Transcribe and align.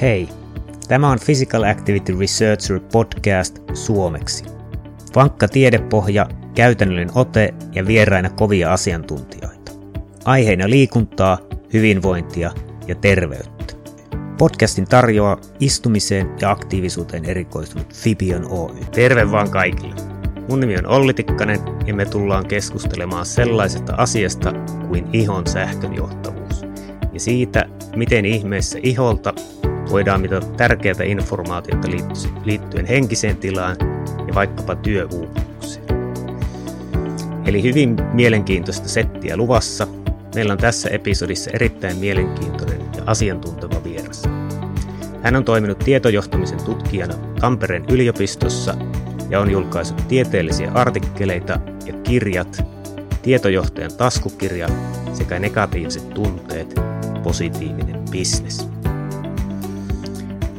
Hei, 0.00 0.28
tämä 0.88 1.10
on 1.10 1.18
Physical 1.24 1.62
Activity 1.62 2.16
Researcher 2.18 2.80
podcast 2.92 3.58
suomeksi. 3.74 4.44
Vankka 5.14 5.48
tiedepohja, 5.48 6.28
käytännöllinen 6.54 7.10
ote 7.14 7.54
ja 7.72 7.86
vieraina 7.86 8.30
kovia 8.30 8.72
asiantuntijoita. 8.72 9.72
Aiheina 10.24 10.70
liikuntaa, 10.70 11.38
hyvinvointia 11.72 12.50
ja 12.86 12.94
terveyttä. 12.94 13.74
Podcastin 14.38 14.84
tarjoaa 14.84 15.40
istumiseen 15.60 16.30
ja 16.40 16.50
aktiivisuuteen 16.50 17.24
erikoistunut 17.24 17.94
Fibion 17.94 18.46
Oy. 18.50 18.76
Terve 18.90 19.30
vaan 19.30 19.50
kaikille! 19.50 19.94
Mun 20.48 20.60
nimi 20.60 20.76
on 20.76 20.86
Olli 20.86 21.14
Tikkanen 21.14 21.60
ja 21.86 21.94
me 21.94 22.04
tullaan 22.04 22.46
keskustelemaan 22.46 23.26
sellaisesta 23.26 23.94
asiasta 23.96 24.52
kuin 24.88 25.08
ihon 25.12 25.46
sähkönjohtavuus 25.46 26.62
ja 27.12 27.20
siitä, 27.20 27.68
miten 27.96 28.24
ihmeessä 28.24 28.78
iholta 28.82 29.34
voidaan 29.90 30.20
mitata 30.20 30.46
tärkeää 30.46 31.04
informaatiota 31.04 31.88
liittyen 32.44 32.86
henkiseen 32.86 33.36
tilaan 33.36 33.76
ja 34.28 34.34
vaikkapa 34.34 34.74
työuupumukseen. 34.74 35.86
Eli 37.46 37.62
hyvin 37.62 37.96
mielenkiintoista 38.12 38.88
settiä 38.88 39.36
luvassa. 39.36 39.86
Meillä 40.34 40.52
on 40.52 40.58
tässä 40.58 40.88
episodissa 40.88 41.50
erittäin 41.54 41.96
mielenkiintoinen 41.96 42.80
ja 42.96 43.02
asiantunteva 43.06 43.84
vieras. 43.84 44.22
Hän 45.22 45.36
on 45.36 45.44
toiminut 45.44 45.78
tietojohtamisen 45.78 46.64
tutkijana 46.64 47.14
Tampereen 47.40 47.84
yliopistossa 47.90 48.74
ja 49.30 49.40
on 49.40 49.50
julkaissut 49.50 50.08
tieteellisiä 50.08 50.72
artikkeleita 50.74 51.60
ja 51.86 51.92
kirjat, 51.92 52.64
tietojohtajan 53.22 53.94
taskukirja 53.96 54.68
sekä 55.12 55.38
negatiiviset 55.38 56.10
tunteet, 56.10 56.74
positiivinen 57.22 58.02
bisnes. 58.10 58.75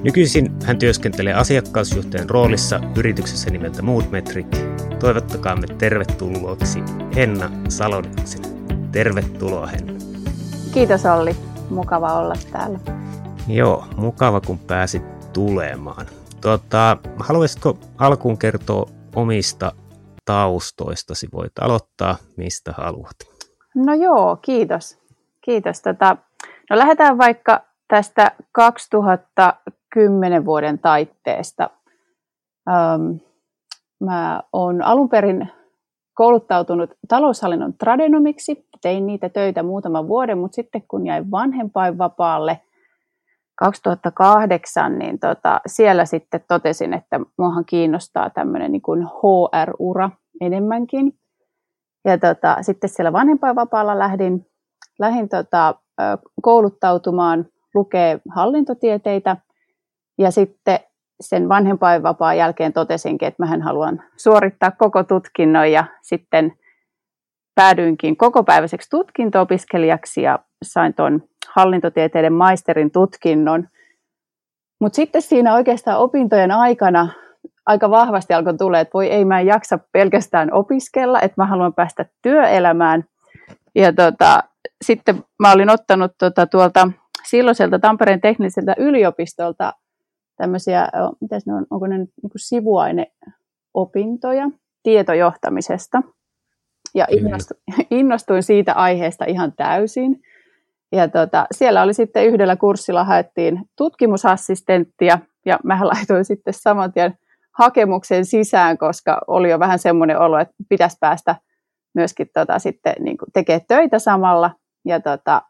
Nykyisin 0.08 0.56
hän 0.66 0.80
työskentelee 0.80 1.34
asiakkausjohtajan 1.34 2.30
roolissa 2.30 2.80
yrityksessä 2.98 3.50
nimeltä 3.50 3.82
Moodmetric. 3.82 4.48
Toivottakaamme 5.00 5.68
tervetulleeksi 5.68 6.80
Henna 7.16 7.52
Salonitsen. 7.70 8.42
Tervetuloa 8.92 9.68
Henna. 9.68 9.94
Kiitos 10.74 11.06
Olli, 11.06 11.36
mukava 11.70 12.14
olla 12.14 12.34
täällä. 12.52 12.80
Joo, 13.48 13.88
mukava 13.98 14.42
kun 14.42 14.60
pääsit 14.60 15.04
tulemaan. 15.34 16.06
Tota, 16.42 16.98
haluaisitko 17.20 17.78
alkuun 17.98 18.38
kertoa 18.38 18.90
omista 19.16 19.72
taustoistasi? 20.26 21.28
Voit 21.34 21.60
aloittaa 21.62 22.18
mistä 22.38 22.74
haluat. 22.78 23.16
No 23.76 23.94
joo, 23.94 24.36
kiitos. 24.36 24.98
Kiitos. 25.42 25.82
Tota, 25.82 26.18
no 26.70 26.78
lähdetään 26.78 27.18
vaikka 27.18 27.62
tästä 27.88 28.32
2010 28.52 29.77
vuoden 30.46 30.80
taitteesta. 30.80 31.70
Ähm, 32.70 33.16
mä 34.04 34.44
oon 34.54 34.82
alun 34.82 35.10
perin 35.10 35.50
kouluttautunut 36.14 36.90
taloushallinnon 37.08 37.74
tradenomiksi. 37.74 38.68
Tein 38.82 39.08
niitä 39.08 39.30
töitä 39.30 39.64
muutaman 39.64 40.08
vuoden, 40.08 40.38
mutta 40.38 40.56
sitten 40.56 40.84
kun 40.88 41.08
jäin 41.08 41.32
vanhempainvapaalle 41.32 42.62
2008, 43.60 45.00
niin 45.00 45.20
tota, 45.20 45.62
siellä 45.68 46.06
sitten 46.06 46.42
totesin, 46.48 46.94
että 46.94 47.20
muahan 47.38 47.66
kiinnostaa 47.66 48.30
tämmöinen 48.30 48.72
niin 48.72 48.82
HR-ura 49.08 50.10
enemmänkin. 50.42 51.14
Ja 52.06 52.18
tota, 52.18 52.58
sitten 52.62 52.90
siellä 52.90 53.14
vanhempainvapaalla 53.14 54.00
lähdin, 54.00 54.46
lähdin 55.00 55.30
tota, 55.30 55.76
kouluttautumaan 56.42 57.46
lukee 57.76 58.20
hallintotieteitä 58.36 59.38
ja 60.18 60.32
sitten 60.32 60.80
sen 61.22 61.50
vanhempainvapaan 61.50 62.38
jälkeen 62.38 62.74
totesinkin, 62.74 63.28
että 63.28 63.44
mä 63.44 63.64
haluan 63.64 64.04
suorittaa 64.18 64.72
koko 64.72 65.04
tutkinnon 65.04 65.72
ja 65.72 65.86
sitten 66.02 66.54
päädyinkin 67.56 68.18
kokopäiväiseksi 68.18 68.90
tutkinto-opiskelijaksi 68.90 70.22
ja 70.22 70.40
sain 70.64 70.94
tuon 70.94 71.24
hallintotieteiden 71.54 72.34
maisterin 72.34 72.92
tutkinnon. 72.92 73.68
Mutta 74.82 74.96
sitten 74.96 75.22
siinä 75.22 75.54
oikeastaan 75.54 76.00
opintojen 76.00 76.52
aikana 76.52 77.10
aika 77.66 77.90
vahvasti 77.90 78.34
alkoi 78.34 78.58
tulla, 78.58 78.80
että 78.80 78.94
voi 78.94 79.08
ei 79.08 79.26
mä 79.26 79.40
en 79.40 79.48
jaksa 79.48 79.80
pelkästään 79.92 80.54
opiskella, 80.54 81.22
että 81.22 81.42
mä 81.42 81.46
haluan 81.46 81.74
päästä 81.74 82.06
työelämään. 82.22 83.04
Ja 83.76 83.94
tota, 83.94 84.44
sitten 84.86 85.24
mä 85.40 85.52
olin 85.52 85.70
ottanut 85.70 86.12
tota, 86.20 86.48
tuolta 86.48 86.92
silloiselta 87.30 87.80
Tampereen 87.80 88.22
tekniseltä 88.22 88.76
yliopistolta 88.78 89.74
tämmöisiä, 90.38 90.88
mitäs 91.22 91.46
ne 91.46 91.54
on, 91.54 91.66
onko 91.70 91.88
ne 91.88 91.98
nyt 91.98 92.10
niin 92.24 92.32
sivuaineopintoja 92.36 94.50
tietojohtamisesta. 94.84 96.02
Ja 96.96 97.08
innostuin, 97.10 97.62
innostuin 98.00 98.44
siitä 98.44 98.74
aiheesta 98.74 99.26
ihan 99.26 99.54
täysin. 99.54 100.22
Ja 100.92 101.08
tota, 101.08 101.48
siellä 101.52 101.82
oli 101.82 101.94
sitten 101.94 102.26
yhdellä 102.26 102.56
kurssilla 102.56 103.04
haettiin 103.04 103.62
tutkimusassistenttia, 103.78 105.20
ja 105.46 105.60
mä 105.64 105.80
laitoin 105.88 106.26
sitten 106.26 106.54
saman 106.54 106.94
tien 106.94 107.18
hakemuksen 107.58 108.26
sisään, 108.26 108.78
koska 108.78 109.22
oli 109.28 109.50
jo 109.50 109.60
vähän 109.60 109.80
semmoinen 109.80 110.20
olo, 110.20 110.40
että 110.40 110.56
pitäisi 110.70 110.98
päästä 111.00 111.36
myöskin 111.96 112.30
tota, 112.34 112.60
sitten 112.60 112.94
niin 113.00 113.18
tekemään 113.34 113.66
töitä 113.68 114.00
samalla. 114.00 114.52
Ja 114.86 115.00
tota, 115.00 115.42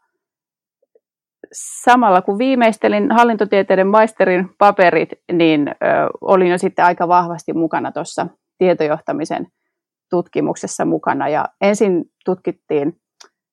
samalla 1.52 2.22
kun 2.22 2.38
viimeistelin 2.38 3.12
hallintotieteiden 3.12 3.86
maisterin 3.86 4.50
paperit, 4.58 5.08
niin 5.32 5.68
ö, 5.68 5.74
olin 6.20 6.50
jo 6.50 6.58
sitten 6.58 6.84
aika 6.84 7.08
vahvasti 7.08 7.52
mukana 7.52 7.92
tuossa 7.92 8.26
tietojohtamisen 8.58 9.46
tutkimuksessa 10.10 10.84
mukana. 10.84 11.28
Ja 11.28 11.44
ensin 11.60 12.04
tutkittiin 12.24 12.96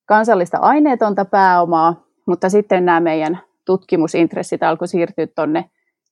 kansallista 0.08 0.58
aineetonta 0.58 1.24
pääomaa, 1.24 2.04
mutta 2.26 2.48
sitten 2.48 2.84
nämä 2.84 3.00
meidän 3.00 3.40
tutkimusintressit 3.66 4.62
alkoi 4.62 4.88
siirtyä 4.88 5.26
tuonne 5.26 5.70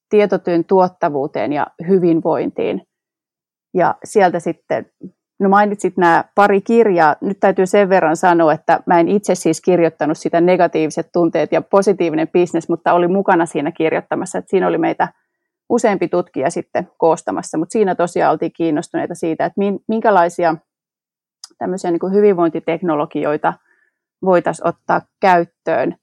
tietotyön 0.08 0.64
tuottavuuteen 0.64 1.52
ja 1.52 1.66
hyvinvointiin. 1.88 2.82
Ja 3.74 3.94
sieltä 4.04 4.40
sitten 4.40 4.86
No 5.40 5.48
mainitsit 5.48 5.96
nämä 5.96 6.24
pari 6.34 6.60
kirjaa. 6.60 7.16
Nyt 7.20 7.40
täytyy 7.40 7.66
sen 7.66 7.88
verran 7.88 8.16
sanoa, 8.16 8.52
että 8.52 8.80
mä 8.86 9.00
en 9.00 9.08
itse 9.08 9.34
siis 9.34 9.60
kirjoittanut 9.60 10.18
sitä 10.18 10.40
negatiiviset 10.40 11.08
tunteet 11.12 11.52
ja 11.52 11.62
positiivinen 11.62 12.28
bisnes, 12.28 12.68
mutta 12.68 12.92
oli 12.92 13.08
mukana 13.08 13.46
siinä 13.46 13.72
kirjoittamassa. 13.72 14.38
Että 14.38 14.50
siinä 14.50 14.68
oli 14.68 14.78
meitä 14.78 15.08
useampi 15.68 16.08
tutkija 16.08 16.50
sitten 16.50 16.88
koostamassa, 16.98 17.58
mutta 17.58 17.72
siinä 17.72 17.94
tosiaan 17.94 18.32
oltiin 18.32 18.52
kiinnostuneita 18.52 19.14
siitä, 19.14 19.44
että 19.44 19.60
minkälaisia 19.88 20.56
tämmöisiä 21.58 21.90
niin 21.90 22.12
hyvinvointiteknologioita 22.12 23.52
voitaisiin 24.24 24.68
ottaa 24.68 25.00
käyttöön, 25.20 25.96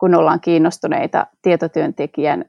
kun 0.00 0.14
ollaan 0.14 0.40
kiinnostuneita 0.40 1.26
tietotyöntekijän 1.42 2.44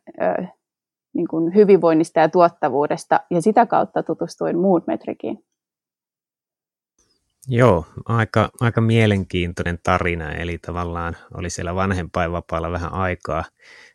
niin 1.13 1.28
kuin 1.28 1.56
hyvinvoinnista 1.56 2.19
ja 2.19 2.29
tuottavuudesta, 2.29 3.19
ja 3.31 3.41
sitä 3.41 3.66
kautta 3.66 4.03
tutustuin 4.03 4.59
Moodmetriciin. 4.59 5.44
Joo, 7.47 7.85
aika, 8.06 8.50
aika 8.59 8.81
mielenkiintoinen 8.81 9.79
tarina, 9.83 10.31
eli 10.31 10.57
tavallaan 10.57 11.17
oli 11.33 11.50
siellä 11.50 11.75
vanhempainvapaalla 11.75 12.72
vähän 12.72 12.94
aikaa, 12.94 13.44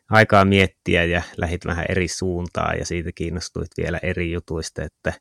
aikaa 0.09 0.45
miettiä 0.45 1.03
ja 1.03 1.21
lähit 1.37 1.65
vähän 1.65 1.85
eri 1.89 2.07
suuntaan 2.07 2.77
ja 2.77 2.85
siitä 2.85 3.09
kiinnostuit 3.15 3.67
vielä 3.77 3.99
eri 4.03 4.31
jutuista, 4.31 4.83
että 4.83 5.13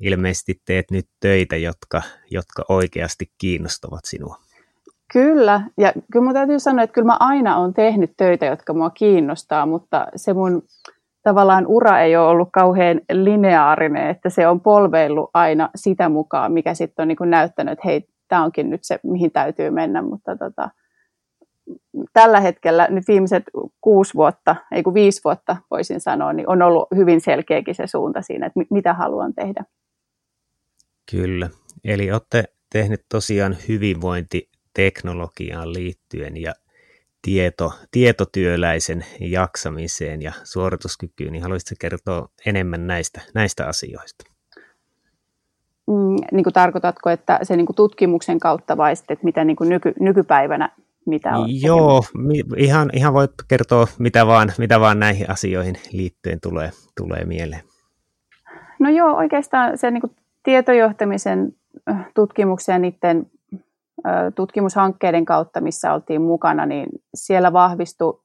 ilmeisesti 0.00 0.60
teet 0.64 0.90
nyt 0.90 1.06
töitä, 1.20 1.56
jotka, 1.56 2.02
jotka 2.30 2.64
oikeasti 2.68 3.30
kiinnostavat 3.38 4.04
sinua. 4.04 4.36
Kyllä, 5.12 5.60
ja 5.78 5.92
kyllä 6.12 6.24
mun 6.24 6.34
täytyy 6.34 6.58
sanoa, 6.60 6.82
että 6.82 6.94
kyllä 6.94 7.06
mä 7.06 7.16
aina 7.20 7.56
olen 7.56 7.74
tehnyt 7.74 8.12
töitä, 8.16 8.46
jotka 8.46 8.74
mua 8.74 8.90
kiinnostaa, 8.90 9.66
mutta 9.66 10.06
se 10.16 10.32
mun 10.32 10.62
tavallaan 11.24 11.66
ura 11.66 12.00
ei 12.00 12.16
ole 12.16 12.28
ollut 12.28 12.48
kauhean 12.52 13.00
lineaarinen, 13.12 14.10
että 14.10 14.30
se 14.30 14.48
on 14.48 14.60
polveillut 14.60 15.30
aina 15.34 15.70
sitä 15.74 16.08
mukaan, 16.08 16.52
mikä 16.52 16.74
sitten 16.74 17.02
on 17.02 17.08
niin 17.08 17.16
kuin 17.16 17.30
näyttänyt, 17.30 17.72
että 17.72 17.82
hei, 17.84 18.08
tämä 18.28 18.44
onkin 18.44 18.70
nyt 18.70 18.84
se, 18.84 19.00
mihin 19.02 19.30
täytyy 19.30 19.70
mennä, 19.70 20.02
mutta 20.02 20.36
tota, 20.36 20.70
tällä 22.12 22.40
hetkellä 22.40 22.88
nyt 22.90 23.08
viimeiset 23.08 23.44
kuusi 23.80 24.14
vuotta, 24.14 24.56
ei 24.72 24.82
kun 24.82 24.94
viisi 24.94 25.20
vuotta 25.24 25.56
voisin 25.70 26.00
sanoa, 26.00 26.32
niin 26.32 26.48
on 26.48 26.62
ollut 26.62 26.88
hyvin 26.96 27.20
selkeäkin 27.20 27.74
se 27.74 27.86
suunta 27.86 28.22
siinä, 28.22 28.46
että 28.46 28.60
mitä 28.70 28.94
haluan 28.94 29.34
tehdä. 29.34 29.64
Kyllä, 31.10 31.50
eli 31.84 32.12
olette 32.12 32.44
tehnyt 32.72 33.04
tosiaan 33.08 33.56
hyvinvointiteknologiaan 33.68 35.72
liittyen 35.72 36.36
ja 36.36 36.52
tieto, 37.24 37.72
tietotyöläisen 37.90 39.04
jaksamiseen 39.20 40.22
ja 40.22 40.32
suorituskykyyn, 40.44 41.32
niin 41.32 41.42
haluaisitko 41.42 41.74
kertoa 41.78 42.28
enemmän 42.46 42.86
näistä, 42.86 43.20
näistä 43.34 43.66
asioista? 43.66 44.24
Mm, 45.86 46.16
niin 46.32 46.44
kuin 46.44 46.54
tarkoitatko, 46.54 47.10
että 47.10 47.38
se 47.42 47.56
niin 47.56 47.66
kuin 47.66 47.76
tutkimuksen 47.76 48.40
kautta 48.40 48.76
vai 48.76 48.96
sitten, 48.96 49.14
että 49.14 49.24
mitä 49.24 49.44
niin 49.44 49.56
kuin 49.56 49.68
nyky, 49.68 49.92
nykypäivänä 50.00 50.70
mitä 51.06 51.36
on 51.36 51.62
Joo, 51.62 52.04
ihan, 52.56 52.90
ihan 52.92 53.14
voit 53.14 53.30
kertoa 53.48 53.86
mitä 53.98 54.26
vaan, 54.26 54.52
mitä 54.58 54.80
vaan 54.80 55.00
näihin 55.00 55.30
asioihin 55.30 55.74
liittyen 55.92 56.40
tulee, 56.40 56.70
tulee 56.96 57.24
mieleen. 57.24 57.62
No 58.78 58.90
joo, 58.90 59.16
oikeastaan 59.16 59.78
se 59.78 59.90
niin 59.90 60.00
kuin 60.00 60.16
tietojohtamisen 60.42 61.52
tutkimuksen 62.14 62.72
ja 62.72 62.78
niiden 62.78 63.26
tutkimushankkeiden 64.34 65.24
kautta, 65.24 65.60
missä 65.60 65.94
oltiin 65.94 66.22
mukana, 66.22 66.66
niin 66.66 66.88
siellä 67.14 67.52
vahvistui, 67.52 68.20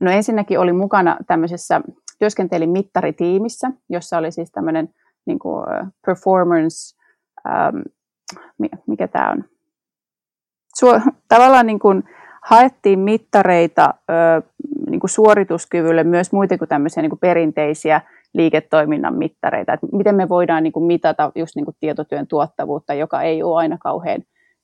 no 0.00 0.10
ensinnäkin 0.10 0.60
oli 0.60 0.72
mukana 0.72 1.16
tämmöisessä, 1.26 1.80
työskentelin 2.18 2.70
mittaritiimissä, 2.70 3.70
jossa 3.88 4.18
oli 4.18 4.32
siis 4.32 4.50
tämmöinen 4.50 4.88
niin 5.26 5.38
kuin 5.38 5.64
performance, 6.06 6.96
ähm, 7.48 7.76
mikä 8.86 9.08
tämä 9.08 9.30
on, 9.30 9.44
Suo, 10.78 11.00
tavallaan 11.28 11.66
niin 11.66 11.78
kuin 11.78 12.02
haettiin 12.44 12.98
mittareita 12.98 13.94
ö, 14.10 14.42
niin 14.90 15.00
kuin 15.00 15.10
suorituskyvylle 15.10 16.04
myös 16.04 16.32
muita 16.32 16.58
kuin 16.58 16.68
tämmöisiä 16.68 17.02
niin 17.02 17.10
kuin 17.10 17.20
perinteisiä 17.20 18.00
liiketoiminnan 18.34 19.18
mittareita, 19.18 19.72
että 19.72 19.86
miten 19.92 20.14
me 20.14 20.28
voidaan 20.28 20.62
niin 20.62 20.72
kuin 20.72 20.86
mitata 20.86 21.32
just 21.34 21.56
niin 21.56 21.64
kuin 21.64 21.76
tietotyön 21.80 22.26
tuottavuutta, 22.26 22.94
joka 22.94 23.22
ei 23.22 23.42
ole 23.42 23.58
aina 23.58 23.78
kauhean 23.78 24.22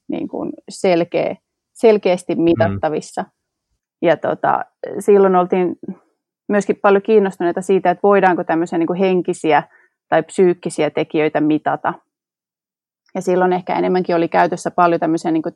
niin 0.08 0.28
kuin 0.28 0.52
selkeä, 0.68 1.36
selkeästi 1.72 2.34
mitattavissa. 2.34 3.22
Mm. 3.22 3.28
Ja 4.02 4.16
tota, 4.16 4.64
silloin 4.98 5.36
oltiin 5.36 5.76
myöskin 6.48 6.76
paljon 6.82 7.02
kiinnostuneita 7.02 7.60
siitä, 7.60 7.90
että 7.90 8.02
voidaanko 8.02 8.44
tämmöisiä 8.44 8.78
niin 8.78 8.86
kuin 8.86 8.98
henkisiä 8.98 9.62
tai 10.08 10.22
psyykkisiä 10.22 10.90
tekijöitä 10.90 11.40
mitata. 11.40 11.94
Ja 13.14 13.20
silloin 13.20 13.52
ehkä 13.52 13.78
enemmänkin 13.78 14.16
oli 14.16 14.28
käytössä 14.28 14.70
paljon 14.70 15.00
tämmöisiä, 15.00 15.30
niin 15.30 15.42
kuin, 15.42 15.54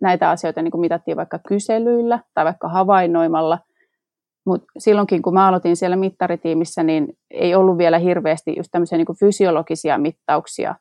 näitä 0.00 0.30
asioita 0.30 0.62
niin 0.62 0.70
kuin 0.70 0.80
mitattiin 0.80 1.16
vaikka 1.16 1.38
kyselyillä 1.48 2.18
tai 2.34 2.44
vaikka 2.44 2.68
havainnoimalla. 2.68 3.58
Mutta 4.46 4.66
silloinkin, 4.78 5.22
kun 5.22 5.34
mä 5.34 5.48
aloitin 5.48 5.76
siellä 5.76 5.96
mittaritiimissä, 5.96 6.82
niin 6.82 7.08
ei 7.30 7.54
ollut 7.54 7.78
vielä 7.78 7.98
hirveästi 7.98 8.54
just 8.56 8.68
tämmöisiä 8.72 8.98
niin 8.98 9.06
kuin 9.06 9.18
fysiologisia 9.18 9.98
mittauksia 9.98 10.74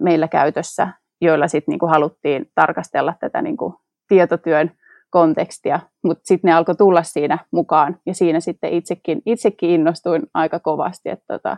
meillä 0.00 0.28
käytössä, 0.28 0.88
joilla 1.20 1.48
sitten 1.48 1.72
niin 1.72 1.90
haluttiin 1.90 2.50
tarkastella 2.54 3.14
tätä 3.20 3.42
niin 3.42 3.56
kuin 3.56 3.74
tietotyön 4.08 4.70
kontekstia, 5.10 5.80
mutta 6.04 6.22
sitten 6.24 6.48
ne 6.48 6.54
alkoi 6.54 6.74
tulla 6.74 7.02
siinä 7.02 7.38
mukaan, 7.50 7.98
ja 8.06 8.14
siinä 8.14 8.40
sitten 8.40 8.72
itsekin, 8.72 9.22
itsekin 9.26 9.70
innostuin 9.70 10.22
aika 10.34 10.60
kovasti, 10.60 11.08
että 11.08 11.24
tota, 11.28 11.56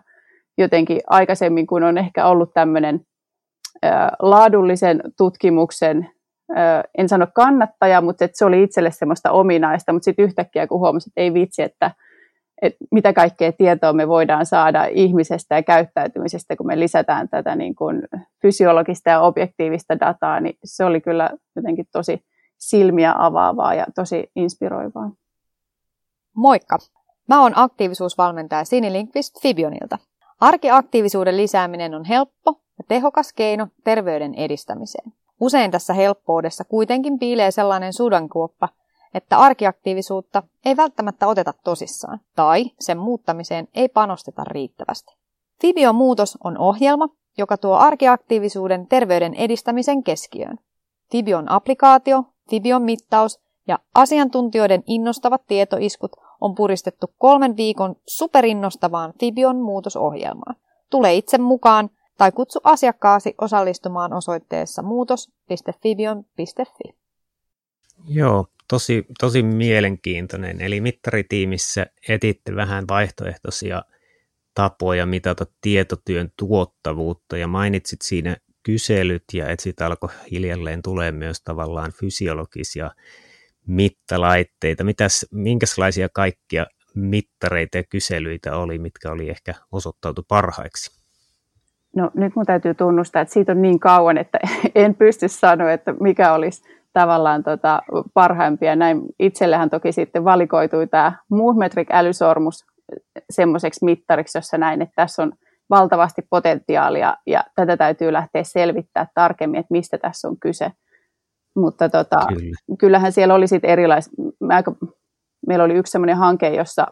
jotenkin 0.59 1.01
aikaisemmin, 1.07 1.67
kun 1.67 1.83
on 1.83 1.99
ehkä 1.99 2.27
ollut 2.27 2.51
tämmöinen 2.55 3.01
laadullisen 4.23 5.01
tutkimuksen, 5.17 6.11
en 6.99 7.09
sano 7.09 7.27
kannattaja, 7.35 8.01
mutta 8.01 8.29
se 8.33 8.45
oli 8.45 8.63
itselle 8.63 8.91
semmoista 8.91 9.31
ominaista, 9.31 9.93
mutta 9.93 10.05
sitten 10.05 10.25
yhtäkkiä 10.25 10.67
kun 10.67 10.81
huomasin, 10.81 11.11
että 11.11 11.21
ei 11.21 11.35
vitsi, 11.35 11.63
että, 11.63 11.91
että 12.63 12.85
mitä 12.91 13.13
kaikkea 13.13 13.53
tietoa 13.53 13.93
me 13.93 14.09
voidaan 14.09 14.47
saada 14.47 14.85
ihmisestä 14.85 15.55
ja 15.55 15.63
käyttäytymisestä, 15.63 16.57
kun 16.57 16.67
me 16.67 16.81
lisätään 16.81 17.29
tätä 17.29 17.57
niin 17.57 17.75
kuin 17.75 18.03
fysiologista 18.43 19.11
ja 19.11 19.21
objektiivista 19.21 20.01
dataa, 20.01 20.41
niin 20.41 20.55
se 20.65 20.85
oli 20.85 21.01
kyllä 21.01 21.31
jotenkin 21.57 21.87
tosi 21.93 22.23
silmiä 22.59 23.15
avaavaa 23.19 23.75
ja 23.75 23.87
tosi 23.95 24.31
inspiroivaa. 24.37 25.11
Moikka! 26.37 26.79
Mä 27.29 27.43
oon 27.43 27.53
aktiivisuusvalmentaja 27.55 28.65
Sini 28.65 28.93
Linkvist 28.93 29.43
Fibionilta. 29.43 29.99
Arkiaktiivisuuden 30.41 31.37
lisääminen 31.37 31.95
on 31.95 32.05
helppo 32.05 32.61
ja 32.79 32.85
tehokas 32.89 33.33
keino 33.33 33.69
terveyden 33.85 34.35
edistämiseen. 34.35 35.13
Usein 35.41 35.71
tässä 35.71 35.95
helppoudessa 35.95 36.65
kuitenkin 36.65 37.19
piilee 37.19 37.51
sellainen 37.51 37.93
sudankuoppa, 37.93 38.69
että 39.15 39.39
arkiaktiivisuutta 39.39 40.43
ei 40.65 40.77
välttämättä 40.77 41.27
oteta 41.27 41.55
tosissaan 41.65 42.21
tai 42.37 42.65
sen 42.81 42.99
muuttamiseen 42.99 43.69
ei 43.75 43.89
panosteta 43.89 44.45
riittävästi. 44.45 45.17
Fibion 45.61 45.95
muutos 45.95 46.39
on 46.45 46.59
ohjelma, 46.59 47.09
joka 47.39 47.57
tuo 47.57 47.75
arkiaktiivisuuden 47.75 48.87
terveyden 48.87 49.35
edistämisen 49.35 50.03
keskiöön. 50.03 50.59
Fibion 51.11 51.51
applikaatio, 51.51 52.25
Fibion 52.51 52.83
mittaus 52.83 53.41
ja 53.69 53.79
asiantuntijoiden 53.95 54.83
innostavat 54.87 55.47
tietoiskut 55.47 56.13
on 56.41 56.55
puristettu 56.55 57.15
kolmen 57.19 57.57
viikon 57.57 57.97
superinnostavaan 58.07 59.13
Fibion 59.21 59.57
muutosohjelmaan. 59.57 60.57
Tule 60.91 61.15
itse 61.15 61.39
mukaan 61.39 61.91
tai 62.19 62.33
kutsu 62.33 62.61
asiakkaasi 62.65 63.35
osallistumaan 63.41 64.13
osoitteessa 64.13 64.83
muutos.fibion.fi. 64.83 66.95
Joo, 68.09 68.47
tosi, 68.69 69.07
tosi 69.21 69.43
mielenkiintoinen. 69.43 70.61
Eli 70.61 70.81
mittaritiimissä 70.81 71.87
etitte 72.09 72.57
vähän 72.57 72.85
vaihtoehtoisia 72.89 73.83
tapoja 74.55 75.07
mitata 75.07 75.47
tietotyön 75.61 76.33
tuottavuutta 76.39 77.37
ja 77.37 77.47
mainitsit 77.47 78.03
siinä 78.03 78.37
kyselyt 78.73 79.25
ja 79.33 79.49
että 79.49 79.63
siitä 79.63 79.87
alkoi 79.87 80.11
hiljalleen 80.31 80.83
tulee 80.83 81.13
myös 81.13 81.43
tavallaan 81.43 81.93
fysiologisia 82.01 82.91
mittalaitteita. 83.67 84.85
Mitäs, 84.85 85.27
minkälaisia 85.33 86.09
kaikkia 86.13 86.67
mittareita 86.95 87.77
ja 87.77 87.83
kyselyitä 87.91 88.57
oli, 88.57 88.79
mitkä 88.79 89.13
oli 89.13 89.31
ehkä 89.31 89.55
osoittautu 89.73 90.23
parhaiksi? 90.29 91.01
No 91.97 92.11
nyt 92.15 92.37
mun 92.37 92.47
täytyy 92.47 92.75
tunnustaa, 92.75 93.23
että 93.23 93.35
siitä 93.35 93.53
on 93.53 93.63
niin 93.63 93.81
kauan, 93.81 94.19
että 94.19 94.39
en 94.75 94.95
pysty 94.95 95.29
sanoa, 95.29 95.73
että 95.73 95.95
mikä 96.01 96.33
olisi 96.33 96.63
tavallaan 96.93 97.43
tota 97.43 97.83
parhaimpia. 98.15 98.77
Näin 98.77 99.03
itsellähän 99.19 99.71
toki 99.71 99.93
sitten 99.93 100.25
valikoitui 100.25 100.87
tämä 100.87 101.13
Movemetric 101.31 101.89
älysormus 101.93 102.67
semmoiseksi 103.31 103.85
mittariksi, 103.85 104.39
jossa 104.39 104.59
näin, 104.59 104.83
että 104.83 104.95
tässä 104.97 105.23
on 105.23 105.33
valtavasti 105.71 106.23
potentiaalia 106.31 107.15
ja 107.27 107.45
tätä 107.55 107.77
täytyy 107.77 108.13
lähteä 108.13 108.43
selvittää 108.45 109.07
tarkemmin, 109.15 109.61
että 109.61 109.73
mistä 109.73 109.99
tässä 109.99 110.29
on 110.29 110.37
kyse. 110.41 110.73
Mutta 111.57 111.89
tota, 111.89 112.17
Kyllä. 112.29 112.57
kyllähän 112.79 113.13
siellä 113.13 113.35
oli 113.35 113.47
sitten 113.47 113.71
erilais, 113.71 114.11
meillä 115.47 115.65
oli 115.65 115.75
yksi 115.75 115.91
sellainen 115.91 116.17
hanke, 116.17 116.49
jossa 116.49 116.87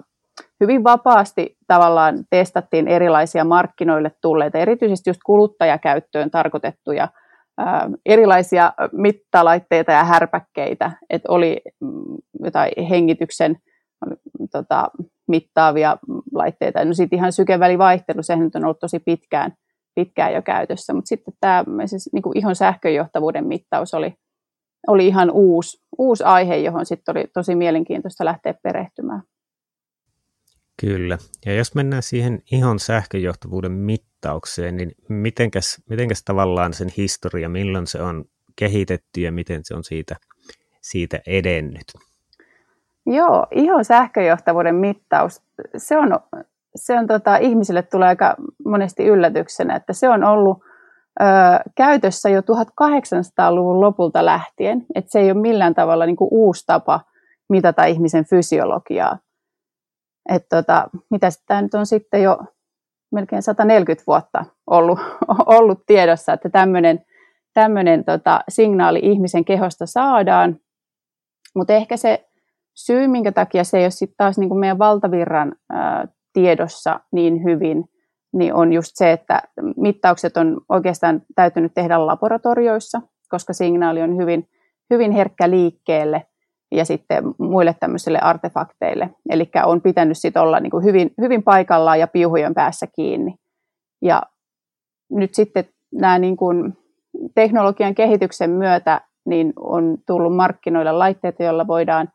hyvin 0.60 0.84
vapaasti 0.84 1.56
tavallaan 1.66 2.24
testattiin 2.30 2.88
erilaisia 2.88 3.44
markkinoille 3.44 4.10
tulleita, 4.22 4.58
erityisesti 4.58 5.10
just 5.10 5.20
kuluttajakäyttöön 5.26 6.30
tarkoitettuja 6.30 7.08
ää, 7.58 7.90
erilaisia 8.06 8.72
mittalaitteita 8.92 9.92
ja 9.92 10.04
härpäkkeitä, 10.04 10.92
että 11.10 11.32
oli 11.32 11.60
mm, 11.80 12.16
jotain 12.44 12.86
hengityksen 12.90 13.56
tota, 14.52 14.90
mittaavia 15.28 15.96
laitteita. 16.38 16.84
No 16.84 16.94
sitten 16.94 17.18
ihan 17.18 17.32
sykevälivaihtelu, 17.32 18.22
sehän 18.22 18.44
nyt 18.44 18.56
on 18.56 18.64
ollut 18.64 18.80
tosi 18.80 18.98
pitkään, 18.98 19.52
pitkään 19.94 20.34
jo 20.34 20.42
käytössä, 20.42 20.94
mutta 20.94 21.08
sitten 21.08 21.34
tämä 21.40 21.64
siis, 21.86 22.08
niin 22.12 22.22
kuin 22.22 22.38
ihon 22.38 22.56
sähköjohtavuuden 22.56 23.46
mittaus 23.46 23.94
oli, 23.94 24.14
oli 24.86 25.06
ihan 25.06 25.30
uusi, 25.30 25.78
uusi 25.98 26.24
aihe, 26.24 26.56
johon 26.56 26.86
sitten 26.86 27.16
oli 27.16 27.24
tosi 27.34 27.54
mielenkiintoista 27.54 28.24
lähteä 28.24 28.54
perehtymään. 28.62 29.22
Kyllä. 30.80 31.18
Ja 31.46 31.54
jos 31.54 31.74
mennään 31.74 32.02
siihen 32.02 32.42
ihon 32.52 32.78
sähköjohtavuuden 32.78 33.72
mittaukseen, 33.72 34.76
niin 34.76 34.92
mitenkäs, 35.08 35.82
mitenkäs 35.90 36.22
tavallaan 36.24 36.74
sen 36.74 36.88
historia, 36.96 37.48
milloin 37.48 37.86
se 37.86 38.02
on 38.02 38.24
kehitetty 38.56 39.20
ja 39.20 39.32
miten 39.32 39.60
se 39.64 39.74
on 39.74 39.84
siitä, 39.84 40.16
siitä 40.80 41.20
edennyt? 41.26 41.92
Joo, 43.06 43.46
ihon 43.50 43.84
sähköjohtavuuden 43.84 44.74
mittaus, 44.74 45.42
se 45.76 45.98
on, 45.98 46.20
se 46.76 46.98
on 46.98 47.06
tota, 47.06 47.36
ihmisille 47.36 47.82
tulee 47.82 48.08
aika 48.08 48.36
monesti 48.64 49.04
yllätyksenä, 49.04 49.76
että 49.76 49.92
se 49.92 50.08
on 50.08 50.24
ollut 50.24 50.62
ö, 51.20 51.24
käytössä 51.74 52.28
jo 52.28 52.40
1800-luvun 52.40 53.80
lopulta 53.80 54.24
lähtien, 54.24 54.86
että 54.94 55.10
se 55.10 55.20
ei 55.20 55.30
ole 55.30 55.40
millään 55.40 55.74
tavalla 55.74 56.06
niin 56.06 56.16
kuin 56.16 56.28
uusi 56.30 56.66
tapa 56.66 57.00
mitata 57.48 57.84
ihmisen 57.84 58.24
fysiologiaa. 58.24 59.18
Että 60.28 60.56
tota, 60.56 60.88
mitä 61.10 61.28
tämä 61.46 61.62
nyt 61.62 61.74
on 61.74 61.86
sitten 61.86 62.22
jo 62.22 62.38
melkein 63.12 63.42
140 63.42 64.04
vuotta 64.06 64.44
ollut, 64.66 64.98
ollut 65.58 65.86
tiedossa, 65.86 66.32
että 66.32 66.48
tämmöinen 66.48 67.04
tämmöinen 67.54 68.04
tota, 68.04 68.40
signaali 68.48 69.00
ihmisen 69.02 69.44
kehosta 69.44 69.86
saadaan, 69.86 70.56
mutta 71.54 71.72
ehkä 71.72 71.96
se 71.96 72.25
syy, 72.76 73.08
minkä 73.08 73.32
takia 73.32 73.64
se 73.64 73.78
ei 73.78 73.84
ole 73.84 73.90
sitten 73.90 74.16
taas 74.16 74.38
niin 74.38 74.48
kuin 74.48 74.58
meidän 74.58 74.78
valtavirran 74.78 75.52
tiedossa 76.32 77.00
niin 77.12 77.44
hyvin, 77.44 77.84
niin 78.32 78.54
on 78.54 78.72
just 78.72 78.90
se, 78.94 79.12
että 79.12 79.42
mittaukset 79.76 80.36
on 80.36 80.60
oikeastaan 80.68 81.22
täytynyt 81.34 81.72
tehdä 81.74 82.06
laboratorioissa, 82.06 83.00
koska 83.28 83.52
signaali 83.52 84.02
on 84.02 84.16
hyvin, 84.16 84.48
hyvin 84.90 85.12
herkkä 85.12 85.50
liikkeelle 85.50 86.26
ja 86.72 86.84
sitten 86.84 87.24
muille 87.38 87.74
tämmöisille 87.80 88.18
artefakteille. 88.18 89.10
Eli 89.30 89.50
on 89.64 89.80
pitänyt 89.80 90.18
sitten 90.18 90.42
olla 90.42 90.60
niin 90.60 90.70
kuin 90.70 90.84
hyvin, 90.84 91.10
hyvin 91.20 91.42
paikallaan 91.42 92.00
ja 92.00 92.06
piuhujen 92.06 92.54
päässä 92.54 92.86
kiinni. 92.86 93.34
Ja 94.02 94.22
nyt 95.10 95.34
sitten 95.34 95.64
nämä 95.92 96.18
niin 96.18 96.36
kuin 96.36 96.78
teknologian 97.34 97.94
kehityksen 97.94 98.50
myötä 98.50 99.00
niin 99.26 99.52
on 99.56 99.98
tullut 100.06 100.36
markkinoille 100.36 100.92
laitteita, 100.92 101.42
joilla 101.42 101.66
voidaan 101.66 102.08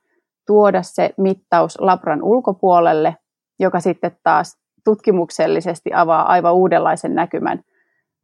tuoda 0.51 0.81
se 0.83 1.13
mittaus 1.17 1.79
labran 1.79 2.23
ulkopuolelle, 2.23 3.15
joka 3.59 3.79
sitten 3.79 4.17
taas 4.23 4.57
tutkimuksellisesti 4.83 5.89
avaa 5.93 6.31
aivan 6.31 6.53
uudenlaisen 6.53 7.15
näkymän, 7.15 7.59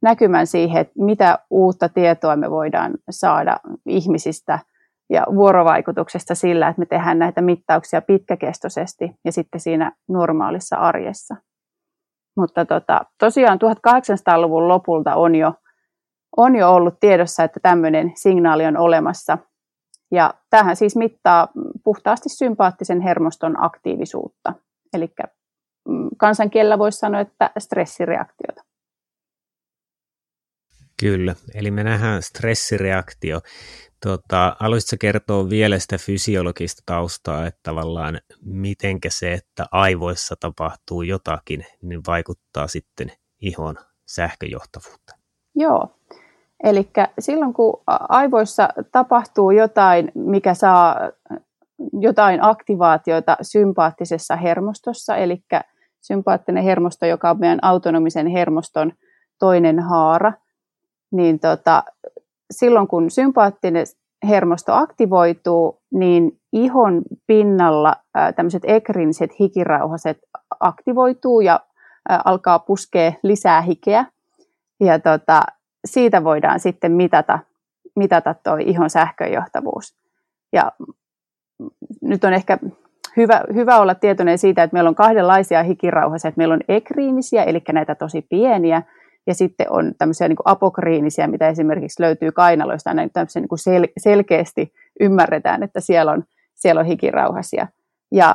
näkymän 0.02 0.46
siihen, 0.46 0.80
että 0.80 0.92
mitä 0.96 1.38
uutta 1.50 1.88
tietoa 1.88 2.36
me 2.36 2.50
voidaan 2.50 2.94
saada 3.10 3.56
ihmisistä 3.86 4.58
ja 5.10 5.26
vuorovaikutuksesta 5.34 6.34
sillä, 6.34 6.68
että 6.68 6.80
me 6.80 6.86
tehdään 6.86 7.18
näitä 7.18 7.40
mittauksia 7.40 8.02
pitkäkestoisesti 8.02 9.10
ja 9.24 9.32
sitten 9.32 9.60
siinä 9.60 9.92
normaalissa 10.08 10.76
arjessa. 10.76 11.36
Mutta 12.36 12.64
tota, 12.64 13.00
tosiaan 13.18 13.58
1800-luvun 13.58 14.68
lopulta 14.68 15.14
on 15.14 15.34
jo, 15.34 15.52
on 16.36 16.56
jo 16.56 16.74
ollut 16.74 17.00
tiedossa, 17.00 17.44
että 17.44 17.60
tämmöinen 17.62 18.12
signaali 18.14 18.66
on 18.66 18.76
olemassa. 18.76 19.38
Ja 20.10 20.34
tähän 20.50 20.76
siis 20.76 20.96
mittaa 20.96 21.48
puhtaasti 21.84 22.28
sympaattisen 22.28 23.00
hermoston 23.00 23.64
aktiivisuutta. 23.64 24.52
Eli 24.92 25.14
mm, 25.88 26.08
kansankielellä 26.16 26.78
voisi 26.78 26.98
sanoa, 26.98 27.20
että 27.20 27.50
stressireaktiota. 27.58 28.62
Kyllä, 31.00 31.34
eli 31.54 31.70
me 31.70 31.84
nähdään 31.84 32.22
stressireaktio. 32.22 33.40
Tota, 34.06 34.56
haluaisitko 34.60 34.96
kertoa 35.00 35.50
vielä 35.50 35.78
sitä 35.78 35.98
fysiologista 35.98 36.82
taustaa, 36.86 37.46
että 37.46 37.60
tavallaan 37.62 38.20
mitenkä 38.42 39.08
se, 39.10 39.32
että 39.32 39.66
aivoissa 39.72 40.34
tapahtuu 40.40 41.02
jotakin, 41.02 41.64
niin 41.82 42.00
vaikuttaa 42.06 42.68
sitten 42.68 43.12
ihon 43.40 43.76
sähköjohtavuuteen? 44.06 45.18
Joo, 45.54 45.98
eli 46.64 46.90
silloin 47.18 47.54
kun 47.54 47.80
aivoissa 48.08 48.68
tapahtuu 48.92 49.50
jotain, 49.50 50.12
mikä 50.14 50.54
saa 50.54 50.96
jotain 51.92 52.44
aktivaatioita 52.44 53.36
sympaattisessa 53.42 54.36
hermostossa, 54.36 55.16
eli 55.16 55.42
sympaattinen 56.00 56.64
hermosto, 56.64 57.06
joka 57.06 57.30
on 57.30 57.40
meidän 57.40 57.58
autonomisen 57.62 58.26
hermoston 58.26 58.92
toinen 59.38 59.80
haara, 59.80 60.32
niin 61.12 61.40
tota, 61.40 61.82
silloin 62.50 62.88
kun 62.88 63.10
sympaattinen 63.10 63.86
hermosto 64.28 64.74
aktivoituu, 64.74 65.80
niin 65.94 66.40
ihon 66.52 67.02
pinnalla 67.26 67.96
tämmöiset 68.36 68.62
ekriiniset 68.66 69.30
hikirauhaset 69.40 70.18
aktivoituu 70.60 71.40
ja 71.40 71.60
alkaa 72.24 72.58
puskea 72.58 73.12
lisää 73.22 73.60
hikeä. 73.60 74.06
Ja 74.80 74.98
tota, 74.98 75.42
siitä 75.84 76.24
voidaan 76.24 76.60
sitten 76.60 76.92
mitata, 76.92 77.38
mitata 77.96 78.34
tuo 78.34 78.56
ihon 78.56 78.90
sähköjohtavuus. 78.90 79.96
Ja 80.52 80.72
nyt 82.02 82.24
on 82.24 82.32
ehkä 82.32 82.58
hyvä, 83.16 83.44
hyvä 83.54 83.78
olla 83.78 83.94
tietoinen 83.94 84.38
siitä, 84.38 84.62
että 84.62 84.74
meillä 84.74 84.88
on 84.88 84.94
kahdenlaisia 84.94 85.62
hikirauhasia. 85.62 86.32
Meillä 86.36 86.54
on 86.54 86.60
ekriinisiä, 86.68 87.44
eli 87.44 87.62
näitä 87.72 87.94
tosi 87.94 88.22
pieniä, 88.22 88.82
ja 89.26 89.34
sitten 89.34 89.66
on 89.70 89.92
tämmöisiä 89.98 90.28
niin 90.28 90.36
kuin 90.36 90.52
apokriinisia, 90.52 91.28
mitä 91.28 91.48
esimerkiksi 91.48 92.02
löytyy 92.02 92.32
kainaloista, 92.32 92.94
näin 92.94 93.10
niin 93.34 93.44
sel- 93.44 93.92
selkeästi 93.98 94.72
ymmärretään, 95.00 95.62
että 95.62 95.80
siellä 95.80 96.12
on, 96.12 96.24
siellä 96.54 96.80
on 96.80 96.86
hikirauhasia. 96.86 97.66
Ja 98.12 98.34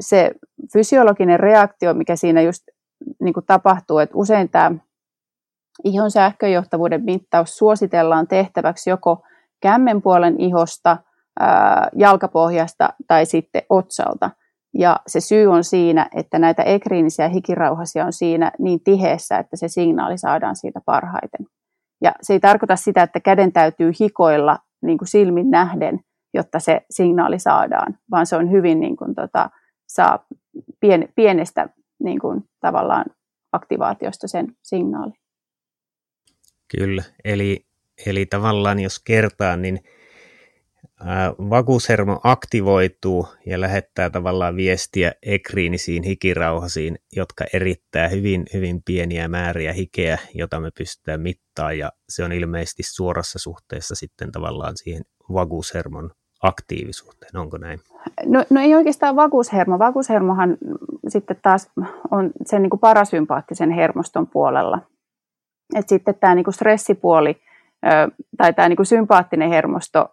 se 0.00 0.32
fysiologinen 0.72 1.40
reaktio, 1.40 1.94
mikä 1.94 2.16
siinä 2.16 2.42
just 2.42 2.62
niin 3.20 3.34
kuin 3.34 3.46
tapahtuu, 3.46 3.98
että 3.98 4.16
usein 4.18 4.48
tämä 4.48 4.72
ihon 5.84 6.10
sähköjohtavuuden 6.10 7.04
mittaus 7.04 7.56
suositellaan 7.56 8.26
tehtäväksi 8.26 8.90
joko 8.90 9.24
kämmenpuolen 9.60 10.40
ihosta, 10.40 10.96
jalkapohjasta 11.96 12.88
tai 13.06 13.26
sitten 13.26 13.62
otsalta– 13.68 14.30
ja 14.78 15.00
se 15.06 15.20
syy 15.20 15.46
on 15.46 15.64
siinä, 15.64 16.08
että 16.14 16.38
näitä 16.38 16.62
ekriinisiä 16.62 17.28
hikirauhasia 17.28 18.06
on 18.06 18.12
siinä 18.12 18.52
niin 18.58 18.80
tiheessä, 18.84 19.38
että 19.38 19.56
se 19.56 19.68
signaali 19.68 20.18
saadaan 20.18 20.56
siitä 20.56 20.80
parhaiten. 20.86 21.46
Ja 22.02 22.12
se 22.22 22.32
ei 22.32 22.40
tarkoita 22.40 22.76
sitä, 22.76 23.02
että 23.02 23.20
käden 23.20 23.52
täytyy 23.52 23.92
hikoilla 24.00 24.58
niin 24.82 24.98
kuin 24.98 25.08
silmin 25.08 25.50
nähden, 25.50 26.00
jotta 26.34 26.58
se 26.58 26.80
signaali 26.90 27.38
saadaan, 27.38 27.98
vaan 28.10 28.26
se 28.26 28.36
on 28.36 28.50
hyvin 28.50 28.80
niin 28.80 28.96
kuin, 28.96 29.14
tota, 29.14 29.50
saa 29.88 30.26
pien, 30.80 31.08
pienestä 31.14 31.68
niin 32.02 32.18
kuin, 32.18 32.44
tavallaan 32.60 33.04
aktivaatiosta 33.52 34.28
sen 34.28 34.56
signaali. 34.62 35.12
Kyllä, 36.78 37.02
eli, 37.24 37.66
eli 38.06 38.26
tavallaan 38.26 38.80
jos 38.80 38.98
kertaan, 39.04 39.62
niin 39.62 39.80
vakuushermo 41.50 42.20
aktivoituu 42.24 43.26
ja 43.46 43.60
lähettää 43.60 44.10
tavallaan 44.10 44.56
viestiä 44.56 45.12
ekriinisiin 45.22 46.02
hikirauhasiin, 46.02 46.98
jotka 47.16 47.44
erittää 47.52 48.08
hyvin, 48.08 48.44
hyvin 48.54 48.82
pieniä 48.82 49.28
määriä 49.28 49.72
hikeä, 49.72 50.18
jota 50.34 50.60
me 50.60 50.70
pystytään 50.78 51.20
mittaamaan, 51.20 51.78
ja 51.78 51.92
se 52.08 52.24
on 52.24 52.32
ilmeisesti 52.32 52.82
suorassa 52.82 53.38
suhteessa 53.38 53.94
sitten 53.94 54.32
tavallaan 54.32 54.76
siihen 54.76 55.02
vakuushermon 55.32 56.10
aktiivisuuteen, 56.42 57.36
onko 57.36 57.58
näin? 57.58 57.80
No, 58.26 58.44
no 58.50 58.60
ei 58.60 58.74
oikeastaan 58.74 59.16
vakuushermo. 59.16 59.78
Vakuushermohan 59.78 60.56
sitten 61.08 61.36
taas 61.42 61.70
on 62.10 62.30
sen 62.46 62.62
niin 62.62 62.70
kuin 62.70 62.80
parasympaattisen 62.80 63.70
hermoston 63.70 64.26
puolella. 64.26 64.91
Et 65.76 65.88
sitten 65.88 66.14
tämä 66.14 66.34
niin 66.34 66.44
kuin 66.44 66.54
stressipuoli 66.54 67.36
tai 68.36 68.52
tämä 68.52 68.68
niin 68.68 68.76
kuin 68.76 68.86
sympaattinen 68.86 69.48
hermosto 69.48 70.08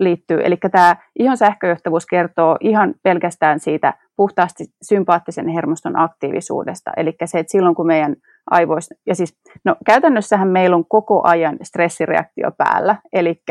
liittyy. 0.00 0.40
Eli 0.44 0.56
tämä 0.72 0.96
ihon 1.18 1.36
sähköjohtavuus 1.36 2.06
kertoo 2.06 2.56
ihan 2.60 2.94
pelkästään 3.02 3.60
siitä 3.60 3.94
puhtaasti 4.16 4.64
sympaattisen 4.82 5.48
hermoston 5.48 5.98
aktiivisuudesta. 5.98 6.90
Eli 6.96 7.16
se, 7.24 7.38
että 7.38 7.50
silloin 7.50 7.74
kun 7.74 7.86
meidän 7.86 8.16
aivoissa, 8.50 8.94
ja 9.06 9.14
siis 9.14 9.38
no 9.64 9.76
käytännössähän 9.86 10.48
meillä 10.48 10.76
on 10.76 10.84
koko 10.88 11.20
ajan 11.24 11.58
stressireaktio 11.62 12.50
päällä, 12.58 12.96
eli 13.12 13.42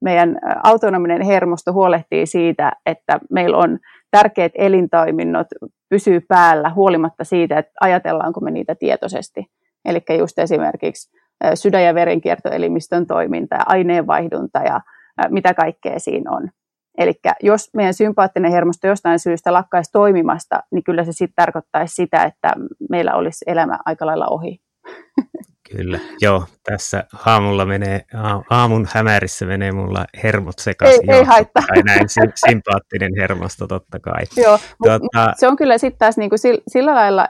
meidän 0.00 0.38
autonominen 0.64 1.22
hermosto 1.22 1.72
huolehtii 1.72 2.26
siitä, 2.26 2.72
että 2.86 3.20
meillä 3.30 3.56
on 3.56 3.78
tärkeät 4.10 4.52
elintoiminnot 4.54 5.46
pysyy 5.88 6.20
päällä 6.20 6.70
huolimatta 6.70 7.24
siitä, 7.24 7.58
että 7.58 7.72
ajatellaanko 7.80 8.40
me 8.40 8.50
niitä 8.50 8.74
tietoisesti. 8.74 9.46
Eli 9.84 10.00
just 10.18 10.38
esimerkiksi 10.38 11.10
sydän- 11.54 11.84
ja 11.84 11.94
verenkiertoelimistön 11.94 13.06
toiminta 13.06 13.56
ja 13.56 13.62
aineenvaihdunta 13.66 14.58
ja 14.58 14.80
mitä 15.28 15.54
kaikkea 15.54 15.98
siinä 15.98 16.30
on. 16.30 16.48
Eli 16.98 17.12
jos 17.42 17.70
meidän 17.74 17.94
sympaattinen 17.94 18.52
hermosto 18.52 18.86
jostain 18.86 19.18
syystä 19.18 19.52
lakkaisi 19.52 19.92
toimimasta, 19.92 20.62
niin 20.72 20.84
kyllä 20.84 21.04
se 21.04 21.12
sitten 21.12 21.34
tarkoittaisi 21.36 21.94
sitä, 21.94 22.24
että 22.24 22.52
meillä 22.90 23.14
olisi 23.14 23.44
elämä 23.48 23.78
aika 23.84 24.06
lailla 24.06 24.26
ohi. 24.26 24.60
Kyllä, 25.76 25.98
joo. 26.20 26.44
Tässä 26.64 27.04
aamulla 27.26 27.64
menee, 27.64 28.00
aamun 28.50 28.88
hämärissä 28.94 29.46
menee 29.46 29.72
mulla 29.72 30.06
hermot 30.22 30.58
sekaisin. 30.58 31.00
Ei, 31.00 31.06
joo, 31.06 31.18
ei 31.18 31.24
haittaa. 31.24 31.62
Tai 31.66 31.82
näin 31.82 32.06
sympaattinen 32.46 33.12
hermosto 33.20 33.66
totta 33.66 34.00
kai. 34.00 34.22
Joo, 34.36 34.58
tuota... 34.84 35.32
se 35.36 35.48
on 35.48 35.56
kyllä 35.56 35.78
sitten 35.78 35.98
taas 35.98 36.16
niinku 36.16 36.36
sillä 36.68 36.94
lailla, 36.94 37.28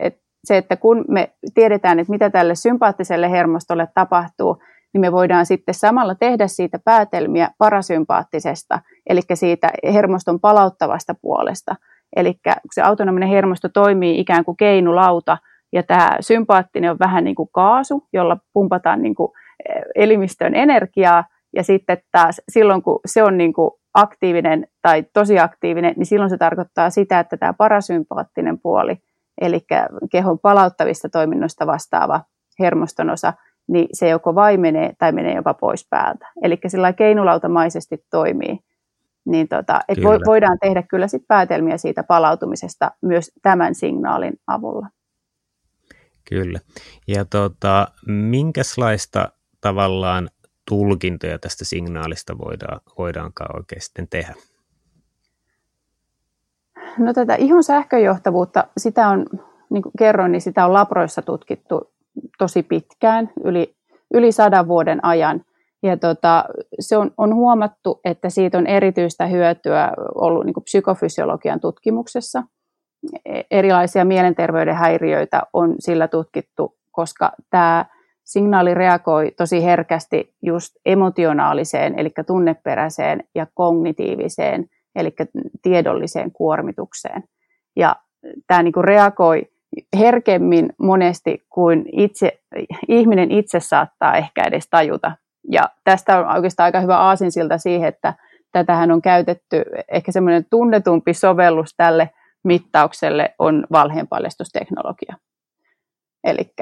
että 0.00 0.23
se, 0.44 0.56
että 0.56 0.76
kun 0.76 1.04
me 1.08 1.32
tiedetään, 1.54 1.98
että 1.98 2.10
mitä 2.10 2.30
tälle 2.30 2.54
sympaattiselle 2.54 3.30
hermostolle 3.30 3.88
tapahtuu, 3.94 4.62
niin 4.94 5.00
me 5.00 5.12
voidaan 5.12 5.46
sitten 5.46 5.74
samalla 5.74 6.14
tehdä 6.14 6.46
siitä 6.46 6.78
päätelmiä 6.78 7.50
parasympaattisesta, 7.58 8.80
eli 9.08 9.20
siitä 9.34 9.70
hermoston 9.92 10.40
palauttavasta 10.40 11.14
puolesta. 11.22 11.76
Eli 12.16 12.38
se 12.72 12.82
autonominen 12.82 13.28
hermosto 13.28 13.68
toimii 13.68 14.20
ikään 14.20 14.44
kuin 14.44 14.56
keinulauta, 14.56 15.38
ja 15.72 15.82
tämä 15.82 16.16
sympaattinen 16.20 16.90
on 16.90 16.98
vähän 16.98 17.24
niin 17.24 17.36
kuin 17.36 17.48
kaasu, 17.52 18.08
jolla 18.12 18.36
pumpataan 18.52 19.02
niin 19.02 19.14
kuin 19.14 19.32
eh, 19.68 19.82
elimistöön 19.94 20.54
energiaa, 20.54 21.24
ja 21.56 21.62
sitten 21.62 21.98
taas 22.12 22.40
silloin, 22.48 22.82
kun 22.82 23.00
se 23.06 23.22
on 23.22 23.38
niin 23.38 23.52
kuin 23.52 23.70
aktiivinen 23.94 24.66
tai 24.82 25.04
tosi 25.12 25.38
aktiivinen, 25.38 25.94
niin 25.96 26.06
silloin 26.06 26.30
se 26.30 26.38
tarkoittaa 26.38 26.90
sitä, 26.90 27.20
että 27.20 27.36
tämä 27.36 27.52
parasympaattinen 27.52 28.58
puoli, 28.58 28.98
eli 29.40 29.66
kehon 30.10 30.38
palauttavista 30.38 31.08
toiminnoista 31.08 31.66
vastaava 31.66 32.20
hermoston 32.58 33.10
osa, 33.10 33.32
niin 33.68 33.88
se 33.92 34.08
joko 34.08 34.34
vaimenee 34.34 34.92
tai 34.98 35.12
menee 35.12 35.34
jopa 35.34 35.54
pois 35.54 35.86
päältä. 35.90 36.32
Eli 36.42 36.58
sillä 36.66 36.92
keinulautamaisesti 36.92 38.04
toimii. 38.10 38.58
Niin 39.26 39.48
tota, 39.48 39.80
et 39.88 39.98
vo, 39.98 40.10
voidaan 40.26 40.58
tehdä 40.60 40.82
kyllä 40.82 41.08
sit 41.08 41.22
päätelmiä 41.28 41.78
siitä 41.78 42.02
palautumisesta 42.02 42.90
myös 43.02 43.32
tämän 43.42 43.74
signaalin 43.74 44.32
avulla. 44.46 44.88
Kyllä. 46.28 46.60
Ja 47.08 47.24
tota, 47.24 47.88
minkälaista 48.06 49.28
tavallaan 49.60 50.30
tulkintoja 50.68 51.38
tästä 51.38 51.64
signaalista 51.64 52.38
voidaan, 52.38 52.80
voidaankaan 52.98 53.56
oikein 53.56 53.82
sitten 53.82 54.08
tehdä? 54.08 54.34
No 56.98 57.12
tätä 57.12 57.34
ihon 57.34 57.64
sähköjohtavuutta, 57.64 58.64
sitä 58.76 59.08
on, 59.08 59.26
niin 59.70 59.82
kuin 59.82 59.92
kerroin, 59.98 60.32
niin 60.32 60.40
sitä 60.40 60.66
on 60.66 60.72
labroissa 60.72 61.22
tutkittu 61.22 61.90
tosi 62.38 62.62
pitkään, 62.62 63.30
yli, 63.44 63.74
yli 64.14 64.32
sadan 64.32 64.68
vuoden 64.68 65.04
ajan. 65.04 65.44
Ja 65.82 65.96
tota, 65.96 66.44
se 66.80 66.96
on, 66.96 67.10
on 67.18 67.34
huomattu, 67.34 68.00
että 68.04 68.30
siitä 68.30 68.58
on 68.58 68.66
erityistä 68.66 69.26
hyötyä 69.26 69.92
ollut 70.14 70.44
niin 70.44 70.64
psykofysiologian 70.64 71.60
tutkimuksessa. 71.60 72.42
E, 73.24 73.40
erilaisia 73.50 74.04
mielenterveyden 74.04 74.74
häiriöitä 74.74 75.42
on 75.52 75.74
sillä 75.78 76.08
tutkittu, 76.08 76.76
koska 76.90 77.32
tämä 77.50 77.84
signaali 78.24 78.74
reagoi 78.74 79.32
tosi 79.36 79.64
herkästi 79.64 80.34
just 80.42 80.76
emotionaaliseen, 80.86 81.98
eli 81.98 82.12
tunneperäiseen 82.26 83.24
ja 83.34 83.46
kognitiiviseen, 83.54 84.66
eli 84.96 85.14
tiedolliseen 85.62 86.32
kuormitukseen. 86.32 87.22
Ja 87.76 87.96
tämä 88.46 88.62
niin 88.62 88.72
kuin 88.72 88.84
reagoi 88.84 89.42
herkemmin 89.98 90.72
monesti 90.78 91.46
kuin 91.48 91.84
itse, 91.92 92.38
ihminen 92.88 93.30
itse 93.30 93.60
saattaa 93.60 94.16
ehkä 94.16 94.44
edes 94.46 94.68
tajuta. 94.70 95.12
Ja 95.50 95.68
tästä 95.84 96.18
on 96.18 96.34
oikeastaan 96.34 96.64
aika 96.64 96.80
hyvä 96.80 96.98
aasinsilta 96.98 97.58
siihen, 97.58 97.88
että 97.88 98.14
tätähän 98.52 98.90
on 98.90 99.02
käytetty, 99.02 99.64
ehkä 99.88 100.12
semmoinen 100.12 100.46
tunnetumpi 100.50 101.14
sovellus 101.14 101.74
tälle 101.76 102.10
mittaukselle 102.44 103.34
on 103.38 103.66
valheenpaljastusteknologia. 103.72 105.16
Eli 106.24 106.52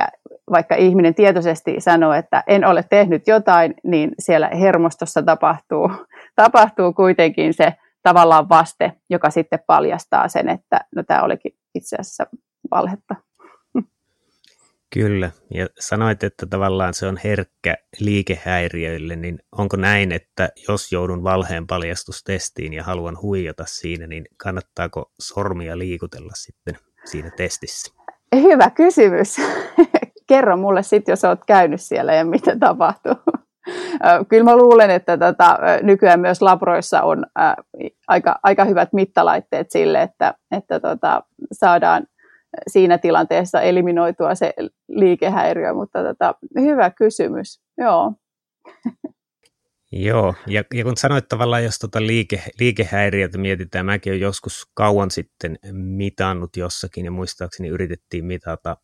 vaikka 0.51 0.75
ihminen 0.75 1.15
tietoisesti 1.15 1.75
sanoo, 1.79 2.13
että 2.13 2.45
en 2.47 2.65
ole 2.65 2.85
tehnyt 2.91 3.27
jotain, 3.27 3.75
niin 3.85 4.11
siellä 4.19 4.49
hermostossa 4.49 5.23
tapahtuu, 5.23 5.91
tapahtuu 6.37 6.93
kuitenkin 6.93 7.55
se 7.55 7.73
tavallaan 8.03 8.49
vaste, 8.49 8.93
joka 9.11 9.31
sitten 9.31 9.59
paljastaa 9.67 10.29
sen, 10.29 10.49
että 10.49 10.81
no 10.97 11.03
tämä 11.03 11.23
olikin 11.23 11.53
itse 11.75 11.97
asiassa 11.97 12.27
valhetta. 12.71 13.15
Kyllä, 14.93 15.31
ja 15.55 15.67
sanoit, 15.81 16.25
että 16.25 16.47
tavallaan 16.47 16.95
se 16.95 17.07
on 17.07 17.19
herkkä 17.25 17.77
liikehäiriöille, 18.01 19.17
niin 19.17 19.39
onko 19.53 19.77
näin, 19.77 20.13
että 20.13 20.49
jos 20.69 20.93
joudun 20.93 21.25
valheen 21.25 21.67
paljastustestiin 21.67 22.73
ja 22.73 22.85
haluan 22.85 23.23
huijata 23.23 23.65
siinä, 23.67 24.07
niin 24.07 24.25
kannattaako 24.37 25.11
sormia 25.21 25.79
liikutella 25.79 26.33
sitten 26.35 26.75
siinä 27.05 27.31
testissä? 27.37 27.93
Hyvä 28.35 28.71
kysymys. 28.71 29.37
Kerro 30.29 30.57
mulle 30.57 30.83
sitten, 30.83 31.13
jos 31.13 31.25
olet 31.25 31.45
käynyt 31.47 31.81
siellä 31.81 32.15
ja 32.15 32.25
mitä 32.25 32.57
tapahtuu. 32.59 33.15
Kyllä 34.29 34.45
mä 34.45 34.57
luulen, 34.57 34.91
että 34.91 35.19
tota, 35.19 35.59
nykyään 35.83 36.21
myös 36.21 36.43
labroissa 36.43 37.03
on 37.03 37.27
aika, 38.09 38.41
aika 38.43 38.65
hyvät 38.65 38.93
mittalaitteet 38.93 39.71
sille, 39.71 40.03
että, 40.03 40.35
että 40.51 40.81
tota, 40.81 41.23
saadaan 41.53 42.07
siinä 42.67 42.99
tilanteessa 42.99 43.61
eliminoitua 43.61 44.35
se 44.35 44.55
liikehäiriö, 44.89 45.75
mutta 45.75 46.03
tota, 46.03 46.35
hyvä 46.61 46.91
kysymys, 46.91 47.61
joo. 47.79 48.13
Joo, 49.93 50.35
ja, 50.47 50.65
ja 50.75 50.85
kun 50.85 50.97
sanoit 50.97 51.29
tavallaan, 51.29 51.65
jos 51.65 51.79
tuota 51.79 52.07
liike, 52.07 52.43
liikehäiriötä 52.61 53.39
mietitään, 53.39 53.87
mäkin 53.87 54.11
olen 54.11 54.21
joskus 54.21 54.71
kauan 54.75 55.11
sitten 55.11 55.59
mitannut 55.73 56.57
jossakin, 56.57 57.05
ja 57.05 57.11
muistaakseni 57.11 57.69
yritettiin 57.69 58.25
mitata, 58.25 58.77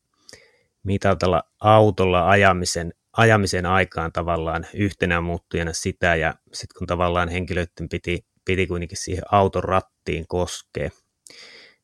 mitata 0.85 1.43
autolla 1.61 2.31
ajamisen, 2.31 2.93
ajamisen 3.19 3.67
aikaan 3.67 4.13
tavallaan 4.13 4.67
yhtenä 4.75 5.21
muuttujana 5.21 5.73
sitä, 5.73 6.15
ja 6.15 6.35
sitten 6.53 6.79
kun 6.79 6.87
tavallaan 6.87 7.29
henkilöiden 7.29 7.89
piti, 7.91 8.27
piti 8.45 8.67
kuitenkin 8.67 8.99
siihen 8.99 9.25
auton 9.33 9.65
rattiin 9.65 10.25
koskea, 10.29 10.91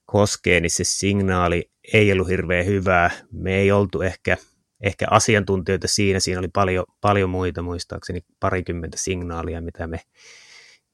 koskee, 0.04 0.60
niin 0.60 0.70
se 0.70 0.84
signaali 0.84 1.70
ei 1.92 2.12
ollut 2.12 2.28
hirveän 2.28 2.66
hyvää. 2.66 3.10
Me 3.32 3.54
ei 3.54 3.72
oltu 3.72 4.02
ehkä, 4.02 4.36
ehkä 4.80 5.06
asiantuntijoita 5.10 5.88
siinä, 5.88 6.20
siinä 6.20 6.38
oli 6.38 6.48
paljon, 6.48 6.84
paljon 7.00 7.30
muita, 7.30 7.62
muistaakseni 7.62 8.20
parikymmentä 8.40 8.96
signaalia, 9.00 9.60
mitä 9.60 9.86
me, 9.86 10.00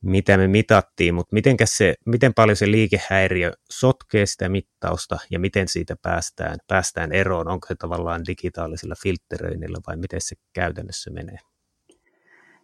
mitä 0.04 0.36
me 0.36 0.48
mitattiin, 0.48 1.14
mutta 1.14 1.36
se, 1.64 1.94
miten 2.06 2.34
paljon 2.34 2.56
se 2.56 2.70
liikehäiriö 2.70 3.52
sotkee 3.70 4.26
sitä 4.26 4.48
mittausta 4.48 5.18
ja 5.30 5.40
miten 5.40 5.68
siitä 5.68 5.96
päästään, 6.02 6.58
päästään 6.68 7.12
eroon, 7.12 7.48
onko 7.48 7.66
se 7.66 7.74
tavallaan 7.74 8.20
digitaalisella 8.26 8.94
filtteröinnillä 9.02 9.78
vai 9.86 9.96
miten 9.96 10.20
se 10.20 10.36
käytännössä 10.52 11.10
menee? 11.10 11.38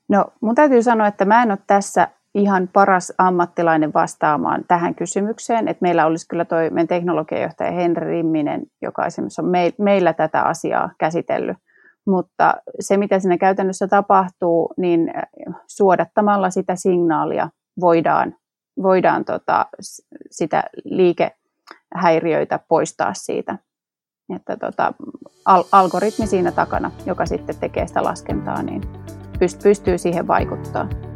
No 0.08 0.24
mun 0.40 0.54
täytyy 0.54 0.82
sanoa, 0.82 1.06
että 1.06 1.24
mä 1.24 1.42
en 1.42 1.50
ole 1.50 1.58
tässä 1.66 2.08
ihan 2.36 2.68
paras 2.72 3.12
ammattilainen 3.18 3.92
vastaamaan 3.94 4.64
tähän 4.68 4.94
kysymykseen. 4.94 5.68
Että 5.68 5.82
meillä 5.82 6.06
olisi 6.06 6.28
kyllä 6.28 6.44
tuo 6.44 6.58
meidän 6.58 6.88
teknologiajohtaja 6.88 7.70
Henri 7.70 8.06
Rimminen, 8.06 8.62
joka 8.82 9.06
esimerkiksi 9.06 9.40
on 9.40 9.52
meillä 9.78 10.12
tätä 10.12 10.42
asiaa 10.42 10.90
käsitellyt. 10.98 11.56
Mutta 12.06 12.54
se, 12.80 12.96
mitä 12.96 13.18
siinä 13.18 13.38
käytännössä 13.38 13.88
tapahtuu, 13.88 14.74
niin 14.76 15.12
suodattamalla 15.66 16.50
sitä 16.50 16.76
signaalia 16.76 17.50
voidaan, 17.80 18.34
voidaan 18.82 19.24
tota, 19.24 19.66
sitä 20.30 20.64
liikehäiriöitä 20.84 22.60
poistaa 22.68 23.14
siitä. 23.14 23.58
Että 24.36 24.56
tota, 24.56 24.92
al- 25.44 25.64
algoritmi 25.72 26.26
siinä 26.26 26.52
takana, 26.52 26.90
joka 27.06 27.26
sitten 27.26 27.56
tekee 27.60 27.86
sitä 27.86 28.04
laskentaa, 28.04 28.62
niin 28.62 28.82
pystyy 29.62 29.98
siihen 29.98 30.26
vaikuttamaan. 30.26 31.15